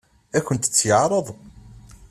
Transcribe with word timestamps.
Ad 0.37 0.37
akent-tt-yeɛṛeḍ? 0.41 1.27